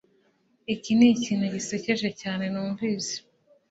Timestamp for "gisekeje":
1.55-2.09